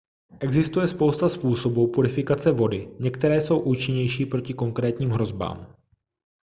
[0.39, 5.75] existuje spousta způsobů purifikace vody některé jsou účinnější proti konkrétním hrozbám